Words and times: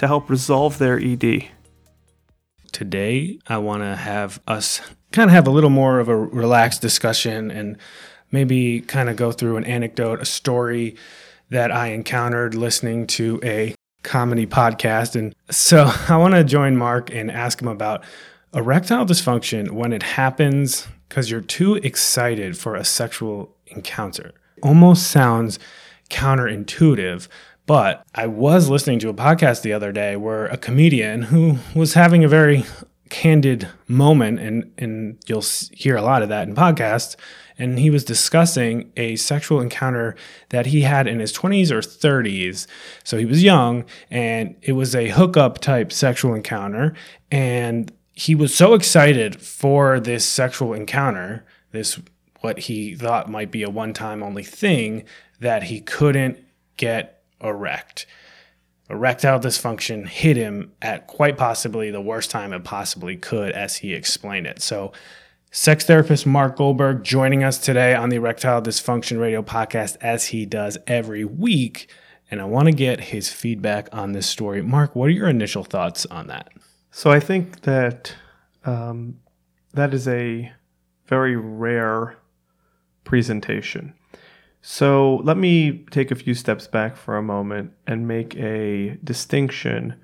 to 0.00 0.06
help 0.06 0.30
resolve 0.30 0.78
their 0.78 0.98
ED. 0.98 1.50
Today, 2.72 3.38
I 3.46 3.58
want 3.58 3.82
to 3.82 3.94
have 3.94 4.40
us 4.48 4.80
kind 5.12 5.28
of 5.28 5.34
have 5.34 5.46
a 5.46 5.50
little 5.50 5.68
more 5.68 6.00
of 6.00 6.08
a 6.08 6.16
relaxed 6.16 6.80
discussion 6.80 7.50
and 7.50 7.76
maybe 8.32 8.80
kind 8.80 9.10
of 9.10 9.16
go 9.16 9.30
through 9.30 9.58
an 9.58 9.64
anecdote, 9.64 10.18
a 10.18 10.24
story 10.24 10.96
that 11.50 11.70
I 11.70 11.88
encountered 11.88 12.54
listening 12.54 13.08
to 13.08 13.40
a 13.44 13.74
comedy 14.02 14.46
podcast. 14.46 15.16
And 15.16 15.34
so 15.50 15.92
I 16.08 16.16
want 16.16 16.32
to 16.32 16.44
join 16.44 16.78
Mark 16.78 17.12
and 17.12 17.30
ask 17.30 17.60
him 17.60 17.68
about 17.68 18.02
erectile 18.54 19.04
dysfunction 19.04 19.72
when 19.72 19.92
it 19.92 20.02
happens 20.02 20.88
because 21.10 21.30
you're 21.30 21.42
too 21.42 21.74
excited 21.74 22.56
for 22.56 22.74
a 22.74 22.86
sexual 22.86 23.54
encounter. 23.66 24.32
Almost 24.62 25.08
sounds 25.08 25.58
counterintuitive, 26.08 27.28
but 27.70 28.04
I 28.16 28.26
was 28.26 28.68
listening 28.68 28.98
to 28.98 29.10
a 29.10 29.14
podcast 29.14 29.62
the 29.62 29.72
other 29.72 29.92
day 29.92 30.16
where 30.16 30.46
a 30.46 30.56
comedian 30.56 31.22
who 31.22 31.58
was 31.72 31.94
having 31.94 32.24
a 32.24 32.28
very 32.28 32.64
candid 33.10 33.68
moment, 33.86 34.40
and, 34.40 34.72
and 34.76 35.22
you'll 35.28 35.44
hear 35.70 35.94
a 35.94 36.02
lot 36.02 36.24
of 36.24 36.28
that 36.30 36.48
in 36.48 36.56
podcasts. 36.56 37.14
And 37.58 37.78
he 37.78 37.88
was 37.88 38.02
discussing 38.02 38.90
a 38.96 39.14
sexual 39.14 39.60
encounter 39.60 40.16
that 40.48 40.66
he 40.66 40.80
had 40.80 41.06
in 41.06 41.20
his 41.20 41.32
20s 41.32 41.70
or 41.70 41.78
30s. 41.78 42.66
So 43.04 43.18
he 43.18 43.24
was 43.24 43.44
young, 43.44 43.84
and 44.10 44.56
it 44.62 44.72
was 44.72 44.96
a 44.96 45.10
hookup 45.10 45.60
type 45.60 45.92
sexual 45.92 46.34
encounter. 46.34 46.96
And 47.30 47.92
he 48.14 48.34
was 48.34 48.52
so 48.52 48.74
excited 48.74 49.40
for 49.40 50.00
this 50.00 50.24
sexual 50.24 50.74
encounter, 50.74 51.46
this 51.70 52.00
what 52.40 52.58
he 52.58 52.96
thought 52.96 53.30
might 53.30 53.52
be 53.52 53.62
a 53.62 53.70
one 53.70 53.92
time 53.92 54.24
only 54.24 54.42
thing, 54.42 55.04
that 55.38 55.62
he 55.62 55.80
couldn't 55.80 56.36
get 56.76 57.19
erect. 57.42 58.06
Erectile 58.90 59.38
dysfunction 59.38 60.06
hit 60.06 60.36
him 60.36 60.72
at 60.82 61.06
quite 61.06 61.36
possibly 61.36 61.90
the 61.90 62.00
worst 62.00 62.30
time 62.30 62.52
it 62.52 62.64
possibly 62.64 63.16
could, 63.16 63.52
as 63.52 63.76
he 63.76 63.94
explained 63.94 64.48
it. 64.48 64.60
So, 64.60 64.92
sex 65.52 65.84
therapist 65.84 66.26
Mark 66.26 66.56
Goldberg 66.56 67.04
joining 67.04 67.44
us 67.44 67.58
today 67.58 67.94
on 67.94 68.08
the 68.08 68.16
Erectile 68.16 68.60
Dysfunction 68.60 69.20
Radio 69.20 69.42
podcast, 69.42 69.96
as 70.00 70.26
he 70.26 70.44
does 70.44 70.76
every 70.88 71.24
week. 71.24 71.88
And 72.32 72.40
I 72.40 72.44
want 72.44 72.66
to 72.66 72.72
get 72.72 73.00
his 73.00 73.32
feedback 73.32 73.88
on 73.92 74.10
this 74.10 74.26
story. 74.26 74.60
Mark, 74.60 74.96
what 74.96 75.06
are 75.06 75.12
your 75.12 75.28
initial 75.28 75.62
thoughts 75.62 76.04
on 76.06 76.26
that? 76.26 76.48
So, 76.90 77.12
I 77.12 77.20
think 77.20 77.60
that 77.60 78.12
um, 78.64 79.20
that 79.72 79.94
is 79.94 80.08
a 80.08 80.50
very 81.06 81.36
rare 81.36 82.16
presentation. 83.04 83.94
So 84.62 85.16
let 85.24 85.36
me 85.36 85.84
take 85.90 86.10
a 86.10 86.14
few 86.14 86.34
steps 86.34 86.66
back 86.66 86.96
for 86.96 87.16
a 87.16 87.22
moment 87.22 87.72
and 87.86 88.06
make 88.06 88.36
a 88.36 88.98
distinction 89.02 89.94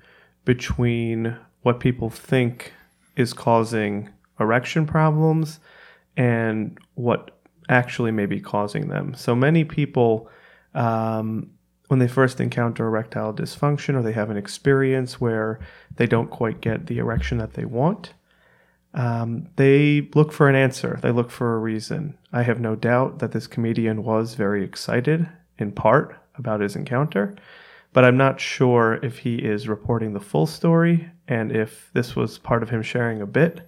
between 0.45 1.37
what 1.61 1.79
people 1.79 2.09
think 2.09 2.73
is 3.15 3.33
causing 3.33 4.09
erection 4.39 4.85
problems 4.85 5.59
and 6.15 6.77
what 6.95 7.39
actually 7.69 8.11
may 8.11 8.25
be 8.25 8.39
causing 8.39 8.87
them. 8.87 9.13
So 9.13 9.35
many 9.35 9.63
people, 9.63 10.29
um, 10.73 11.51
when 11.87 11.99
they 11.99 12.07
first 12.07 12.39
encounter 12.39 12.85
erectile 12.87 13.33
dysfunction 13.33 13.95
or 13.95 14.01
they 14.01 14.13
have 14.13 14.29
an 14.29 14.37
experience 14.37 15.21
where 15.21 15.59
they 15.95 16.07
don't 16.07 16.29
quite 16.29 16.61
get 16.61 16.87
the 16.87 16.97
erection 16.97 17.37
that 17.37 17.53
they 17.53 17.65
want, 17.65 18.13
um, 18.97 19.47
they 19.57 20.09
look 20.15 20.33
for 20.33 20.49
an 20.49 20.55
answer. 20.55 20.99
They 21.03 21.11
look 21.11 21.29
for 21.29 21.53
a 21.53 21.59
reason. 21.59 22.17
I 22.33 22.41
have 22.41 22.59
no 22.59 22.75
doubt 22.75 23.19
that 23.19 23.31
this 23.31 23.45
comedian 23.45 24.03
was 24.03 24.33
very 24.33 24.63
excited, 24.63 25.29
in 25.59 25.71
part, 25.71 26.17
about 26.35 26.61
his 26.61 26.75
encounter, 26.75 27.35
but 27.93 28.03
I'm 28.03 28.17
not 28.17 28.41
sure 28.41 28.99
if 29.03 29.19
he 29.19 29.35
is 29.35 29.67
reporting 29.67 30.13
the 30.13 30.19
full 30.19 30.47
story 30.47 31.09
and 31.27 31.51
if 31.51 31.91
this 31.93 32.15
was 32.15 32.39
part 32.39 32.63
of 32.63 32.71
him 32.71 32.81
sharing 32.81 33.21
a 33.21 33.27
bit 33.27 33.61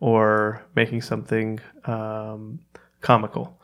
or 0.00 0.64
making 0.74 1.02
something 1.02 1.60
um, 1.84 2.58
comical. 3.02 3.58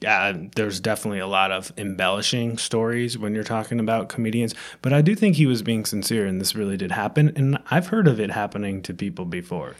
Yeah, 0.00 0.32
there's 0.54 0.78
definitely 0.78 1.18
a 1.18 1.26
lot 1.26 1.50
of 1.50 1.72
embellishing 1.76 2.58
stories 2.58 3.18
when 3.18 3.34
you're 3.34 3.44
talking 3.44 3.80
about 3.80 4.08
comedians, 4.08 4.54
but 4.82 4.92
I 4.92 5.02
do 5.02 5.16
think 5.16 5.34
he 5.34 5.46
was 5.46 5.62
being 5.62 5.84
sincere 5.84 6.26
and 6.26 6.40
this 6.40 6.54
really 6.54 6.76
did 6.76 6.92
happen. 6.92 7.32
And 7.34 7.58
I've 7.72 7.88
heard 7.88 8.06
of 8.06 8.20
it 8.20 8.30
happening 8.30 8.82
to 8.82 8.94
people 8.94 9.24
before. 9.24 9.74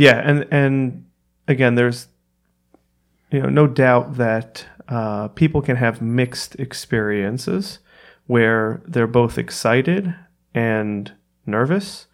Yeah, 0.00 0.22
and 0.24 0.46
and 0.50 1.04
again, 1.46 1.74
there's 1.74 2.08
you 3.30 3.42
know 3.42 3.50
no 3.50 3.66
doubt 3.66 4.16
that 4.16 4.64
uh, 4.88 5.28
people 5.28 5.60
can 5.60 5.76
have 5.76 6.00
mixed 6.00 6.54
experiences 6.54 7.80
where 8.26 8.80
they're 8.86 9.06
both 9.06 9.36
excited 9.36 10.14
and 10.54 11.12
nervous. 11.44 12.06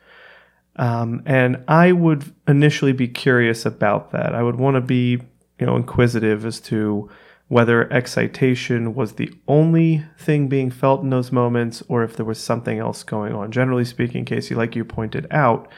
Um, 0.74 1.22
and 1.26 1.62
I 1.68 1.92
would 1.92 2.34
initially 2.48 2.92
be 2.92 3.06
curious 3.06 3.64
about 3.64 4.10
that. 4.10 4.34
I 4.34 4.42
would 4.42 4.56
want 4.56 4.74
to 4.74 4.80
be, 4.80 5.20
you 5.60 5.66
know, 5.66 5.76
inquisitive 5.76 6.44
as 6.44 6.58
to 6.62 7.08
whether 7.46 7.90
excitation 7.92 8.96
was 8.96 9.12
the 9.12 9.32
only 9.46 10.04
thing 10.18 10.48
being 10.48 10.72
felt 10.72 11.02
in 11.02 11.10
those 11.10 11.30
moments 11.30 11.84
or 11.86 12.02
if 12.02 12.16
there 12.16 12.26
was 12.26 12.40
something 12.40 12.80
else 12.80 13.04
going 13.04 13.32
on. 13.32 13.52
Generally 13.52 13.84
speaking, 13.84 14.24
Casey, 14.24 14.56
like 14.56 14.74
you 14.74 14.84
pointed 14.84 15.28
out, 15.30 15.70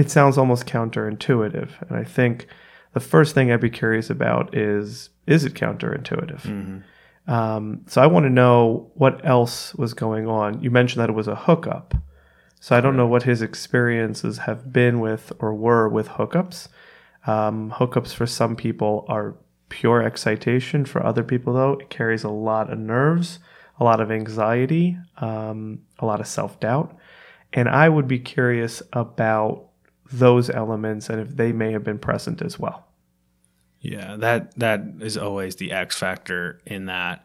it 0.00 0.10
sounds 0.10 0.38
almost 0.38 0.66
counterintuitive. 0.66 1.70
And 1.86 1.98
I 1.98 2.04
think 2.04 2.46
the 2.94 3.00
first 3.00 3.34
thing 3.34 3.52
I'd 3.52 3.60
be 3.60 3.68
curious 3.68 4.08
about 4.08 4.56
is 4.56 5.10
is 5.26 5.44
it 5.44 5.54
counterintuitive? 5.54 6.40
Mm-hmm. 6.40 7.32
Um, 7.32 7.82
so 7.86 8.00
I 8.02 8.06
want 8.06 8.24
to 8.24 8.30
know 8.30 8.90
what 8.94 9.24
else 9.24 9.74
was 9.74 9.92
going 9.92 10.26
on. 10.26 10.62
You 10.62 10.70
mentioned 10.70 11.02
that 11.02 11.10
it 11.10 11.14
was 11.14 11.28
a 11.28 11.36
hookup. 11.36 11.94
So 12.60 12.74
I 12.74 12.80
don't 12.80 12.96
know 12.96 13.06
what 13.06 13.22
his 13.24 13.42
experiences 13.42 14.38
have 14.38 14.72
been 14.72 15.00
with 15.00 15.32
or 15.38 15.54
were 15.54 15.88
with 15.88 16.08
hookups. 16.08 16.68
Um, 17.26 17.70
hookups 17.76 18.14
for 18.14 18.26
some 18.26 18.56
people 18.56 19.04
are 19.08 19.36
pure 19.68 20.02
excitation. 20.02 20.84
For 20.84 21.04
other 21.04 21.22
people, 21.22 21.52
though, 21.52 21.74
it 21.74 21.90
carries 21.90 22.24
a 22.24 22.30
lot 22.30 22.72
of 22.72 22.78
nerves, 22.78 23.38
a 23.78 23.84
lot 23.84 24.00
of 24.00 24.10
anxiety, 24.10 24.96
um, 25.18 25.82
a 25.98 26.06
lot 26.06 26.20
of 26.20 26.26
self 26.26 26.58
doubt. 26.58 26.96
And 27.52 27.68
I 27.68 27.88
would 27.88 28.08
be 28.08 28.18
curious 28.18 28.82
about 28.92 29.69
those 30.10 30.50
elements 30.50 31.08
and 31.08 31.20
if 31.20 31.36
they 31.36 31.52
may 31.52 31.72
have 31.72 31.84
been 31.84 31.98
present 31.98 32.42
as 32.42 32.58
well. 32.58 32.86
Yeah, 33.80 34.16
that 34.16 34.56
that 34.58 34.82
is 35.00 35.16
always 35.16 35.56
the 35.56 35.72
X 35.72 35.96
factor 35.96 36.60
in 36.66 36.86
that. 36.86 37.24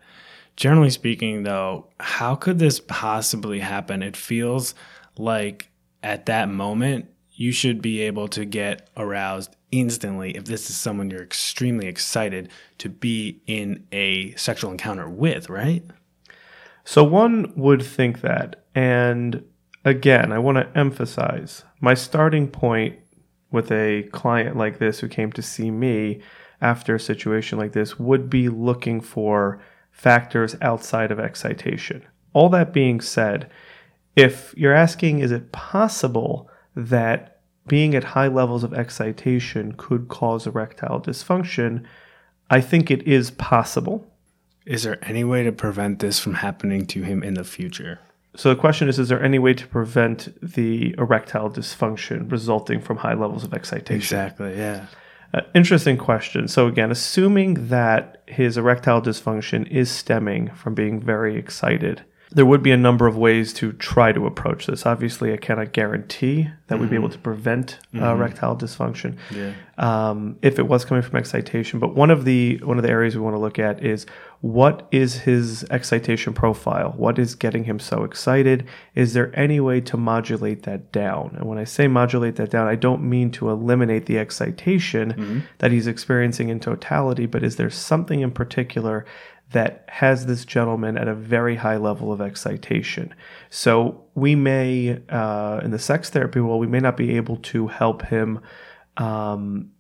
Generally 0.56 0.92
speaking 0.92 1.44
though, 1.44 1.90
how 2.00 2.36
could 2.36 2.60
this 2.60 2.80
possibly 2.80 3.60
happen? 3.60 4.02
It 4.02 4.16
feels 4.16 4.74
like 5.18 5.70
at 6.02 6.28
that 6.28 6.48
moment 6.48 7.08
you 7.34 7.52
should 7.52 7.82
be 7.82 8.02
able 8.02 8.30
to 8.30 8.46
get 8.46 8.90
aroused 8.96 9.56
instantly 9.72 10.38
if 10.38 10.46
this 10.46 10.70
is 10.70 10.78
someone 10.78 11.12
you're 11.12 11.22
extremely 11.22 11.88
excited 11.88 12.50
to 12.78 12.88
be 12.88 13.42
in 13.46 13.86
a 13.92 14.34
sexual 14.36 14.72
encounter 14.72 15.10
with, 15.10 15.50
right? 15.50 15.84
So 16.86 17.04
one 17.04 17.52
would 17.58 17.84
think 17.84 18.22
that 18.22 18.64
and 18.74 19.44
again, 19.86 20.34
I 20.34 20.40
want 20.40 20.58
to 20.58 20.78
emphasize 20.78 21.64
my 21.80 21.94
starting 21.94 22.48
point 22.48 23.00
with 23.52 23.72
a 23.72 24.04
client 24.12 24.58
like 24.58 24.80
this 24.80 25.00
who 25.00 25.08
came 25.08 25.32
to 25.34 25.42
see 25.42 25.72
me 25.72 26.22
after 26.60 26.96
a 26.96 27.00
situation 27.00 27.58
like 27.60 27.72
this 27.72 28.00
would 28.00 28.30
be 28.30 28.50
looking 28.50 29.00
for 29.00 29.62
factors 29.92 30.56
outside 30.62 31.12
of 31.12 31.20
excitation. 31.20 32.04
All 32.34 32.50
that 32.50 32.74
being 32.74 33.00
said, 33.00 33.50
if 34.16 34.54
you're 34.58 34.74
asking, 34.74 35.20
is 35.20 35.32
it 35.32 35.52
possible 35.52 36.50
that 36.76 37.40
being 37.68 37.96
at 37.96 38.04
high 38.04 38.28
levels 38.28 38.64
of 38.64 38.74
excitation 38.74 39.74
could 39.78 40.08
cause 40.08 40.48
erectile 40.48 41.00
dysfunction? 41.00 41.86
I 42.50 42.60
think 42.62 42.90
it 42.90 43.04
is 43.08 43.32
possible. 43.32 44.12
Is 44.66 44.84
there 44.84 44.98
any 45.04 45.24
way 45.24 45.44
to 45.44 45.52
prevent 45.52 46.00
this 46.00 46.20
from 46.20 46.36
happening 46.36 46.86
to 46.88 47.04
him 47.04 47.24
in 47.24 47.36
the 47.36 47.44
future? 47.44 48.00
So 48.36 48.50
the 48.50 48.56
question 48.56 48.90
is: 48.90 49.00
Is 49.00 49.10
there 49.10 49.22
any 49.22 49.40
way 49.40 49.54
to 49.54 49.68
prevent 49.68 50.30
the 50.42 50.96
erectile 50.98 51.50
dysfunction 51.50 52.32
resulting 52.32 52.82
from 52.82 52.98
high 52.98 53.14
levels 53.14 53.44
of 53.44 53.54
excitation? 53.54 53.96
Exactly. 53.96 54.58
Yeah. 54.58 54.88
Uh, 55.34 55.42
interesting 55.54 55.98
question. 55.98 56.48
So 56.48 56.68
again, 56.68 56.92
assuming 56.92 57.68
that 57.68 58.22
his 58.28 58.58
erectile 58.58 59.02
dysfunction 59.02 59.68
is 59.70 59.92
stemming 59.92 60.50
from 60.52 60.76
being 60.76 61.02
very 61.02 61.36
excited, 61.36 62.04
There 62.32 62.46
would 62.46 62.64
be 62.64 62.72
a 62.72 62.78
number 62.78 63.08
of 63.08 63.16
ways 63.18 63.54
to 63.54 63.72
try 63.74 64.12
to 64.12 64.26
approach 64.26 64.66
this. 64.66 64.86
Obviously, 64.86 65.32
I 65.32 65.38
cannot 65.38 65.72
guarantee 65.74 66.50
that 66.68 66.80
we'd 66.80 66.90
be 66.90 66.96
able 66.96 67.10
to 67.10 67.18
prevent 67.20 67.80
uh, 67.96 68.14
erectile 68.16 68.56
dysfunction 68.58 69.16
Yeah. 69.32 69.54
um, 69.78 70.38
if 70.42 70.58
it 70.58 70.68
was 70.68 70.84
coming 70.84 71.04
from 71.04 71.18
excitation. 71.18 71.80
But 71.80 71.96
one 71.96 72.10
of 72.10 72.26
the 72.26 72.58
one 72.64 72.78
of 72.78 72.84
the 72.84 72.90
areas 72.90 73.16
we 73.16 73.22
want 73.22 73.36
to 73.36 73.40
look 73.40 73.60
at 73.60 73.84
is 73.84 74.06
what 74.42 74.88
is 74.92 75.20
his 75.20 75.64
excitation 75.72 76.34
profile? 76.34 76.94
What 76.98 77.18
is 77.20 77.36
getting 77.36 77.64
him 77.64 77.80
so 77.80 78.04
excited? 78.04 78.66
Is 78.96 79.14
there 79.14 79.32
any 79.40 79.60
way 79.60 79.80
to 79.82 79.96
modulate 79.98 80.64
that 80.64 80.92
down? 80.92 81.36
And 81.38 81.48
when 81.48 81.58
I 81.58 81.64
say 81.64 81.88
modulate 81.88 82.36
that 82.36 82.50
down, 82.52 82.68
I 82.68 82.76
don't 82.76 83.04
mean 83.04 83.32
to 83.32 83.50
eliminate 83.50 84.08
the 84.08 84.18
excitation 84.18 85.44
that 85.60 85.72
he's 85.72 85.88
experiencing 85.88 86.50
in 86.50 86.60
totality, 86.60 87.26
but 87.28 87.44
is 87.44 87.56
there 87.56 87.70
something 87.70 88.22
in 88.22 88.32
particular 88.32 89.06
that 89.56 89.86
has 89.88 90.26
this 90.26 90.44
gentleman 90.44 90.98
at 90.98 91.08
a 91.08 91.16
very 91.16 91.56
high 91.56 91.78
level 91.78 92.12
of 92.12 92.20
excitation. 92.20 93.16
So 93.50 94.04
we 94.14 94.36
may, 94.36 95.00
uh, 95.08 95.62
in 95.64 95.72
the 95.72 95.80
sex 95.80 96.10
therapy 96.10 96.42
world, 96.42 96.60
we 96.60 96.68
may 96.68 96.82
not 96.82 96.98
be 96.98 97.16
able 97.16 97.38
to 97.38 97.68
help 97.68 98.02
him 98.02 98.42
um, 98.98 99.72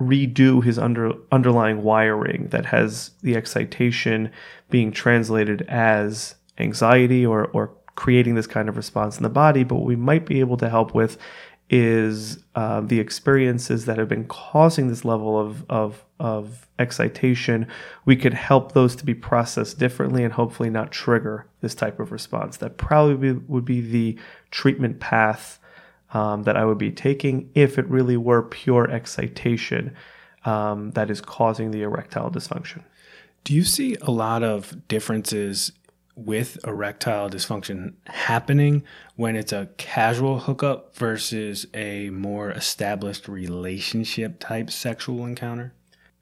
redo 0.00 0.64
his 0.64 0.80
under, 0.80 1.12
underlying 1.30 1.84
wiring 1.84 2.48
that 2.48 2.66
has 2.66 3.12
the 3.22 3.36
excitation 3.36 4.32
being 4.68 4.90
translated 4.90 5.62
as 5.68 6.34
anxiety 6.58 7.24
or, 7.24 7.44
or 7.52 7.70
creating 7.94 8.34
this 8.34 8.48
kind 8.48 8.68
of 8.68 8.76
response 8.76 9.16
in 9.16 9.22
the 9.22 9.28
body. 9.28 9.62
But 9.62 9.76
what 9.76 9.86
we 9.86 9.94
might 9.94 10.26
be 10.26 10.40
able 10.40 10.56
to 10.56 10.68
help 10.68 10.92
with 10.92 11.18
is 11.70 12.42
uh, 12.56 12.80
the 12.80 12.98
experiences 12.98 13.84
that 13.84 13.96
have 13.96 14.08
been 14.08 14.26
causing 14.26 14.88
this 14.88 15.04
level 15.04 15.38
of, 15.38 15.64
of, 15.70 16.04
of 16.20 16.66
excitation. 16.78 17.66
We 18.04 18.16
could 18.16 18.34
help 18.34 18.72
those 18.72 18.96
to 18.96 19.04
be 19.04 19.14
processed 19.14 19.78
differently 19.78 20.24
and 20.24 20.32
hopefully 20.32 20.70
not 20.70 20.90
trigger 20.90 21.46
this 21.60 21.74
type 21.74 22.00
of 22.00 22.12
response. 22.12 22.56
That 22.58 22.76
probably 22.76 23.32
would 23.32 23.64
be 23.64 23.80
the 23.80 24.18
treatment 24.50 25.00
path 25.00 25.58
um, 26.12 26.44
that 26.44 26.56
I 26.56 26.64
would 26.64 26.78
be 26.78 26.90
taking 26.90 27.50
if 27.54 27.78
it 27.78 27.86
really 27.88 28.16
were 28.16 28.42
pure 28.42 28.90
excitation 28.90 29.94
um, 30.44 30.92
that 30.92 31.10
is 31.10 31.20
causing 31.20 31.70
the 31.70 31.82
erectile 31.82 32.30
dysfunction. 32.30 32.82
Do 33.44 33.54
you 33.54 33.64
see 33.64 33.96
a 34.00 34.10
lot 34.10 34.42
of 34.42 34.88
differences 34.88 35.72
with 36.14 36.58
erectile 36.66 37.30
dysfunction 37.30 37.94
happening 38.06 38.82
when 39.14 39.36
it's 39.36 39.52
a 39.52 39.68
casual 39.76 40.40
hookup 40.40 40.94
versus 40.96 41.66
a 41.74 42.10
more 42.10 42.50
established 42.50 43.28
relationship 43.28 44.40
type 44.40 44.70
sexual 44.70 45.24
encounter? 45.24 45.72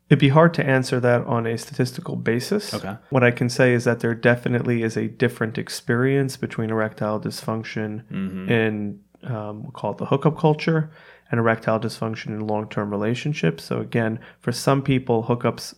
It'd 0.09 0.21
be 0.21 0.29
hard 0.29 0.55
to 0.55 0.65
answer 0.65 1.01
that 1.01 1.25
on 1.25 1.47
a 1.47 1.59
statistical 1.59 2.15
basis. 2.15 2.73
Okay. 2.73 2.97
What 3.11 3.25
I 3.25 3.33
can 3.33 3.49
say 3.49 3.73
is 3.73 3.85
that 3.85 4.01
there 4.01 4.15
definitely 4.15 4.83
is 4.83 4.97
a 4.97 5.09
different 5.09 5.59
experience 5.59 6.37
between 6.37 6.71
erectile 6.71 7.21
dysfunction 7.21 8.05
in, 8.49 9.01
um, 9.25 9.65
we'll 9.65 9.73
call 9.73 9.93
it 9.93 9.99
the 9.99 10.07
hookup 10.07 10.39
culture, 10.39 10.91
and 11.31 11.41
erectile 11.41 11.81
dysfunction 11.81 12.27
in 12.27 12.47
long 12.47 12.69
term 12.69 12.91
relationships. 12.91 13.65
So, 13.65 13.81
again, 13.81 14.21
for 14.39 14.53
some 14.53 14.81
people, 14.81 15.25
hookups 15.25 15.75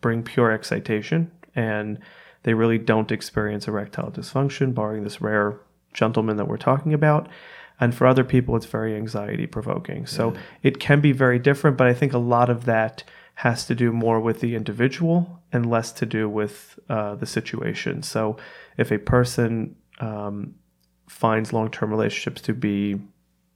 bring 0.00 0.24
pure 0.24 0.50
excitation 0.50 1.30
and 1.54 1.98
they 2.42 2.54
really 2.54 2.78
don't 2.78 3.12
experience 3.12 3.68
erectile 3.68 4.10
dysfunction, 4.10 4.74
barring 4.74 5.04
this 5.04 5.20
rare 5.20 5.60
gentleman 5.92 6.36
that 6.36 6.46
we're 6.46 6.56
talking 6.56 6.94
about. 6.94 7.28
And 7.80 7.94
for 7.94 8.06
other 8.06 8.24
people, 8.24 8.56
it's 8.56 8.66
very 8.66 8.96
anxiety 8.96 9.46
provoking. 9.46 10.06
So 10.06 10.34
it 10.64 10.80
can 10.80 11.00
be 11.00 11.12
very 11.12 11.38
different, 11.38 11.76
but 11.76 11.86
I 11.86 11.94
think 11.94 12.12
a 12.12 12.18
lot 12.18 12.50
of 12.50 12.64
that 12.64 13.04
has 13.38 13.64
to 13.64 13.72
do 13.72 13.92
more 13.92 14.18
with 14.18 14.40
the 14.40 14.56
individual 14.56 15.40
and 15.52 15.70
less 15.70 15.92
to 15.92 16.04
do 16.04 16.28
with 16.28 16.76
uh, 16.88 17.14
the 17.14 17.24
situation. 17.24 18.02
So 18.02 18.36
if 18.76 18.90
a 18.90 18.98
person 18.98 19.76
um, 20.00 20.56
finds 21.08 21.52
long 21.52 21.70
term 21.70 21.92
relationships 21.92 22.40
to 22.42 22.52
be 22.52 23.00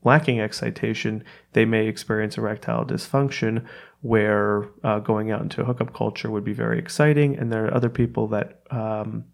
lacking 0.05 0.39
excitation, 0.39 1.21
they 1.51 1.65
may 1.65 1.87
experience 1.87 2.37
erectile 2.37 2.85
dysfunction, 2.85 3.65
where 3.99 4.69
uh, 4.85 4.99
going 4.99 5.31
out 5.31 5.41
into 5.41 5.61
a 5.61 5.65
hookup 5.65 5.93
culture 5.93 6.31
would 6.31 6.45
be 6.45 6.53
very 6.53 6.79
exciting. 6.79 7.37
And 7.37 7.51
there 7.51 7.65
are 7.65 7.73
other 7.73 7.89
people 7.89 8.27
that 8.27 8.61
um, 8.71 9.25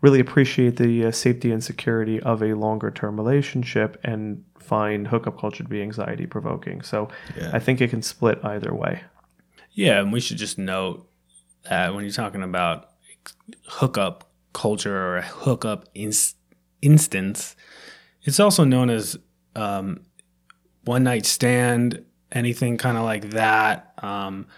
really 0.00 0.20
appreciate 0.20 0.76
the 0.78 1.04
uh, 1.04 1.10
safety 1.10 1.52
and 1.52 1.62
security 1.62 2.20
of 2.20 2.42
a 2.42 2.54
longer 2.54 2.90
term 2.90 3.18
relationship 3.18 4.00
and 4.02 4.42
find 4.58 5.08
hookup 5.08 5.38
culture 5.38 5.62
to 5.62 5.68
be 5.68 5.82
anxiety 5.82 6.24
provoking. 6.24 6.80
So 6.80 7.08
I 7.52 7.58
think 7.58 7.82
it 7.82 7.90
can 7.90 8.00
split 8.00 8.42
either 8.42 8.72
way. 8.72 9.02
Yeah, 9.80 10.00
and 10.00 10.12
we 10.12 10.20
should 10.20 10.36
just 10.36 10.58
note 10.58 11.08
that 11.66 11.94
when 11.94 12.04
you're 12.04 12.12
talking 12.12 12.42
about 12.42 12.90
hookup 13.66 14.30
culture 14.52 14.94
or 14.94 15.16
a 15.16 15.22
hookup 15.22 15.88
ins- 15.94 16.34
instance, 16.82 17.56
it's 18.22 18.38
also 18.38 18.62
known 18.64 18.90
as 18.90 19.16
um, 19.56 20.04
one 20.84 21.04
night 21.04 21.24
stand, 21.24 22.04
anything 22.30 22.76
kind 22.76 22.98
of 22.98 23.04
like 23.04 23.30
that. 23.30 23.94
Um, 24.02 24.48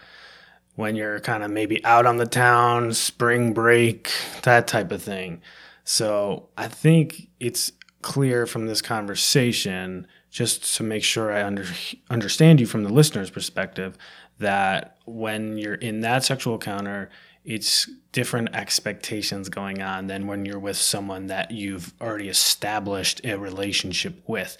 when 0.75 0.97
you're 0.97 1.21
kind 1.21 1.41
of 1.41 1.51
maybe 1.51 1.81
out 1.85 2.05
on 2.05 2.17
the 2.17 2.25
town, 2.25 2.91
spring 2.91 3.53
break, 3.53 4.11
that 4.41 4.67
type 4.67 4.91
of 4.91 5.01
thing. 5.01 5.41
So 5.85 6.49
I 6.57 6.67
think 6.67 7.29
it's 7.39 7.71
clear 8.01 8.45
from 8.45 8.67
this 8.67 8.81
conversation, 8.81 10.05
just 10.29 10.75
to 10.75 10.83
make 10.83 11.03
sure 11.03 11.31
I 11.31 11.43
under, 11.43 11.63
understand 12.09 12.59
you 12.59 12.65
from 12.65 12.83
the 12.83 12.91
listener's 12.91 13.29
perspective, 13.29 13.97
that 14.39 14.97
when 15.05 15.57
you're 15.57 15.75
in 15.75 16.01
that 16.01 16.23
sexual 16.23 16.55
encounter, 16.55 17.09
it's 17.43 17.89
different 18.11 18.55
expectations 18.55 19.49
going 19.49 19.81
on 19.81 20.07
than 20.07 20.27
when 20.27 20.45
you're 20.45 20.59
with 20.59 20.77
someone 20.77 21.27
that 21.27 21.51
you've 21.51 21.93
already 21.99 22.29
established 22.29 23.21
a 23.25 23.37
relationship 23.37 24.23
with. 24.27 24.57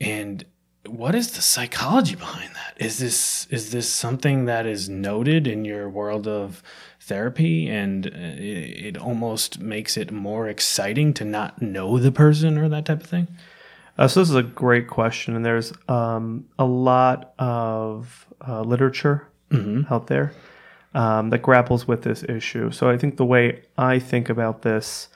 And 0.00 0.44
what 0.86 1.14
is 1.14 1.32
the 1.32 1.42
psychology 1.42 2.14
behind 2.14 2.54
that? 2.54 2.74
Is 2.78 2.98
this 2.98 3.46
is 3.50 3.70
this 3.70 3.88
something 3.88 4.46
that 4.46 4.64
is 4.66 4.88
noted 4.88 5.46
in 5.46 5.64
your 5.64 5.90
world 5.90 6.26
of 6.26 6.62
therapy 7.00 7.68
and 7.68 8.06
uh, 8.06 8.10
it, 8.14 8.86
it 8.86 8.96
almost 8.96 9.60
makes 9.60 9.96
it 9.96 10.10
more 10.10 10.48
exciting 10.48 11.12
to 11.14 11.24
not 11.24 11.60
know 11.60 11.98
the 11.98 12.12
person 12.12 12.56
or 12.56 12.68
that 12.68 12.86
type 12.86 13.02
of 13.02 13.10
thing? 13.10 13.28
Uh, 14.00 14.08
so 14.08 14.20
this 14.20 14.30
is 14.30 14.34
a 14.34 14.42
great 14.42 14.88
question, 14.88 15.36
and 15.36 15.44
there's 15.44 15.74
um, 15.86 16.46
a 16.58 16.64
lot 16.64 17.34
of 17.38 18.26
uh, 18.48 18.62
literature 18.62 19.28
out 19.90 20.06
there 20.06 20.32
um, 20.94 21.28
that 21.28 21.42
grapples 21.42 21.86
with 21.86 22.02
this 22.02 22.22
issue. 22.22 22.70
So 22.70 22.88
I 22.88 22.96
think 22.96 23.18
the 23.18 23.26
way 23.26 23.62
I 23.76 23.98
think 23.98 24.30
about 24.30 24.62
this 24.62 25.08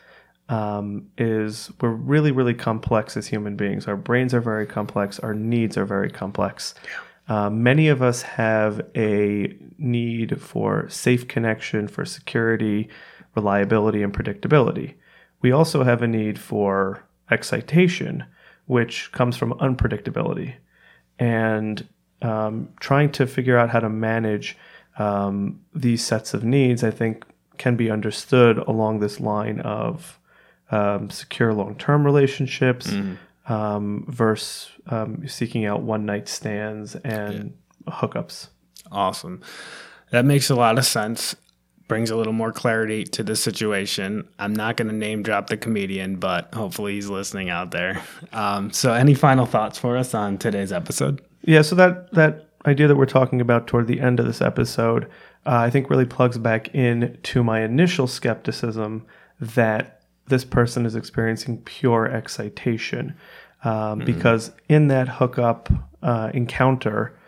um, 0.50 1.08
is 1.16 1.72
we're 1.80 1.88
really, 1.88 2.30
really 2.30 2.52
complex 2.52 3.16
as 3.16 3.26
human 3.26 3.56
beings. 3.56 3.88
Our 3.88 3.96
brains 3.96 4.34
are 4.34 4.42
very 4.42 4.66
complex. 4.66 5.18
Our 5.18 5.32
needs 5.32 5.78
are 5.78 5.86
very 5.86 6.10
complex. 6.10 6.74
Uh, 7.26 7.48
many 7.48 7.88
of 7.88 8.02
us 8.02 8.20
have 8.20 8.82
a 8.94 9.56
need 9.78 10.42
for 10.42 10.90
safe 10.90 11.26
connection, 11.26 11.88
for 11.88 12.04
security, 12.04 12.90
reliability, 13.34 14.02
and 14.02 14.12
predictability. 14.12 14.92
We 15.40 15.52
also 15.52 15.84
have 15.84 16.02
a 16.02 16.06
need 16.06 16.38
for 16.38 17.02
excitation, 17.30 18.26
which 18.66 19.12
comes 19.12 19.36
from 19.36 19.52
unpredictability. 19.54 20.54
And 21.18 21.86
um, 22.22 22.70
trying 22.80 23.12
to 23.12 23.26
figure 23.26 23.58
out 23.58 23.70
how 23.70 23.80
to 23.80 23.88
manage 23.88 24.56
um, 24.98 25.60
these 25.74 26.04
sets 26.04 26.34
of 26.34 26.44
needs, 26.44 26.82
I 26.82 26.90
think, 26.90 27.24
can 27.58 27.76
be 27.76 27.90
understood 27.90 28.58
along 28.58 28.98
this 28.98 29.20
line 29.20 29.60
of 29.60 30.18
um, 30.70 31.10
secure 31.10 31.52
long 31.52 31.76
term 31.76 32.04
relationships 32.04 32.90
um, 33.46 34.04
versus 34.08 34.70
um, 34.88 35.26
seeking 35.28 35.66
out 35.66 35.82
one 35.82 36.06
night 36.06 36.28
stands 36.28 36.96
and 36.96 37.54
hookups. 37.86 38.48
Awesome. 38.90 39.42
That 40.10 40.24
makes 40.24 40.50
a 40.50 40.54
lot 40.54 40.78
of 40.78 40.86
sense. 40.86 41.36
Brings 41.86 42.10
a 42.10 42.16
little 42.16 42.32
more 42.32 42.50
clarity 42.50 43.04
to 43.04 43.22
the 43.22 43.36
situation. 43.36 44.26
I'm 44.38 44.54
not 44.54 44.76
going 44.76 44.88
to 44.88 44.94
name 44.94 45.22
drop 45.22 45.48
the 45.48 45.56
comedian, 45.56 46.16
but 46.16 46.54
hopefully 46.54 46.94
he's 46.94 47.10
listening 47.10 47.50
out 47.50 47.72
there. 47.72 48.02
Um, 48.32 48.72
so, 48.72 48.94
any 48.94 49.14
final 49.14 49.44
thoughts 49.44 49.78
for 49.78 49.96
us 49.96 50.14
on 50.14 50.38
today's 50.38 50.72
episode? 50.72 51.20
Yeah, 51.42 51.60
so 51.62 51.74
that 51.76 52.10
that 52.12 52.48
idea 52.66 52.88
that 52.88 52.96
we're 52.96 53.06
talking 53.06 53.40
about 53.40 53.66
toward 53.66 53.86
the 53.86 54.00
end 54.00 54.18
of 54.18 54.26
this 54.26 54.40
episode, 54.40 55.04
uh, 55.46 55.56
I 55.56 55.70
think 55.70 55.90
really 55.90 56.06
plugs 56.06 56.38
back 56.38 56.74
in 56.74 57.18
to 57.24 57.44
my 57.44 57.60
initial 57.60 58.06
skepticism 58.06 59.04
that 59.40 60.00
this 60.28 60.44
person 60.44 60.86
is 60.86 60.96
experiencing 60.96 61.58
pure 61.62 62.06
excitation, 62.10 63.14
um, 63.62 63.98
because 63.98 64.52
in 64.68 64.88
that 64.88 65.08
hookup 65.08 65.68
uh, 66.02 66.30
encounter, 66.32 67.18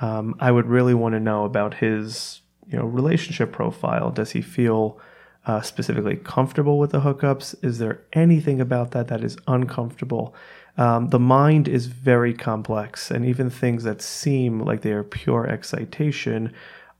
um, 0.00 0.34
I 0.40 0.50
would 0.50 0.66
really 0.66 0.94
want 0.94 1.14
to 1.14 1.20
know 1.20 1.44
about 1.44 1.74
his 1.74 2.40
you 2.70 2.78
know 2.78 2.84
relationship 2.84 3.52
profile. 3.52 4.10
Does 4.10 4.32
he 4.32 4.42
feel 4.42 4.98
uh, 5.46 5.62
specifically 5.62 6.16
comfortable 6.16 6.78
with 6.78 6.90
the 6.90 7.00
hookups? 7.00 7.54
Is 7.64 7.78
there 7.78 8.02
anything 8.12 8.60
about 8.60 8.90
that 8.92 9.08
that 9.08 9.24
is 9.24 9.36
uncomfortable? 9.46 10.34
Um, 10.76 11.08
the 11.08 11.18
mind 11.18 11.66
is 11.66 11.86
very 11.86 12.34
complex, 12.34 13.10
and 13.10 13.24
even 13.24 13.50
things 13.50 13.82
that 13.84 14.00
seem 14.00 14.60
like 14.60 14.82
they 14.82 14.92
are 14.92 15.02
pure 15.02 15.46
excitation 15.46 16.52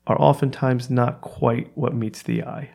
are 0.07 0.21
oftentimes 0.21 0.91
not 0.91 1.21
quite 1.21 1.71
what 1.77 1.95
meets 1.95 2.23
the 2.23 2.43
eye. 2.43 2.71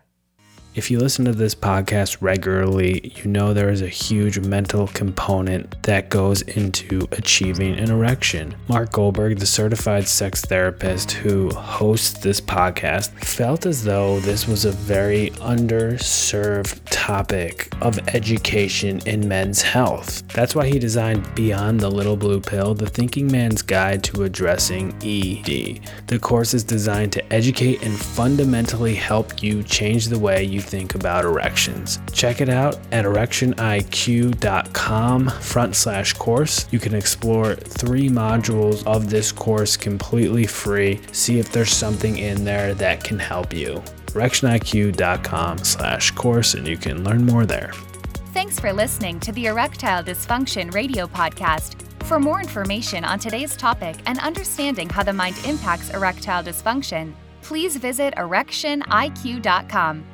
If 0.76 0.90
you 0.90 0.98
listen 0.98 1.26
to 1.26 1.34
this 1.34 1.54
podcast 1.54 2.18
regularly, 2.20 3.14
you 3.18 3.30
know 3.30 3.54
there 3.54 3.70
is 3.70 3.84
a 3.84 3.88
huge 3.88 4.40
mental 4.40 4.88
component 4.88 5.80
that 5.84 6.10
goes 6.10 6.42
into 6.42 7.08
achieving 7.12 7.78
an 7.78 7.92
erection. 7.92 8.56
Mark 8.68 8.92
Goldberg, 8.92 9.38
the 9.38 9.46
certified 9.46 10.08
sex 10.08 10.42
therapist 10.42 11.12
who 11.12 11.52
hosts 11.52 12.18
this 12.22 12.42
podcast, 12.42 13.12
felt 13.24 13.68
as 13.68 13.84
though 13.84 14.20
this 14.22 14.48
was 14.48 14.66
a 14.66 14.72
very 14.72 15.30
underserved 15.42 16.80
topic 16.90 17.72
of 17.82 18.00
education 18.16 19.00
in 19.06 19.28
men's 19.28 19.62
health. 19.62 20.28
That's 20.30 20.56
why 20.56 20.68
he 20.68 20.80
designed 20.80 21.36
Beyond 21.36 21.82
the 21.82 21.92
Little 21.92 22.18
Blue 22.18 22.42
Pill, 22.42 22.74
the 22.74 22.90
thinking 22.90 23.32
man's 23.32 23.62
guide 23.62 24.04
to 24.06 24.24
addressing 24.24 24.92
ED. 25.04 25.82
The 26.08 26.20
course 26.20 26.56
is 26.56 26.64
designed 26.64 27.14
to 27.14 27.34
educate 27.34 27.84
and 27.84 27.94
fundamentally 27.94 28.96
help 28.96 29.44
you 29.44 29.62
change 29.62 30.08
the 30.08 30.18
way 30.18 30.44
you 30.44 30.63
think 30.64 30.96
about 30.96 31.26
erections. 31.26 32.00
Check 32.12 32.42
it 32.42 32.50
out 32.50 32.80
at 32.92 33.06
erectioniq.com 33.06 35.30
front 35.30 35.76
slash 35.76 36.14
course. 36.14 36.66
You 36.72 36.80
can 36.80 36.96
explore 36.96 37.56
three 37.56 38.10
modules 38.10 38.86
of 38.88 39.10
this 39.10 39.32
course 39.32 39.78
completely 39.78 40.48
free. 40.48 41.00
See 41.12 41.40
if 41.40 41.52
there's 41.52 41.72
something 41.72 42.18
in 42.18 42.44
there 42.44 42.74
that 42.76 43.04
can 43.04 43.20
help 43.20 43.54
you. 43.54 43.84
erectioniq.com 44.08 45.58
slash 45.60 46.12
course 46.12 46.54
and 46.54 46.68
you 46.68 46.78
can 46.78 47.04
learn 47.04 47.26
more 47.26 47.46
there. 47.46 47.72
Thanks 48.34 48.60
for 48.60 48.74
listening 48.74 49.20
to 49.22 49.32
the 49.32 49.46
Erectile 49.46 50.04
Dysfunction 50.04 50.74
Radio 50.74 51.06
Podcast. 51.06 51.84
For 52.04 52.20
more 52.20 52.42
information 52.42 53.06
on 53.06 53.18
today's 53.18 53.56
topic 53.56 53.96
and 54.06 54.20
understanding 54.20 54.90
how 54.90 55.04
the 55.04 55.14
mind 55.14 55.38
impacts 55.46 55.90
erectile 55.92 56.44
dysfunction, 56.44 57.14
please 57.42 57.78
visit 57.78 58.14
erectioniq.com. 58.16 60.06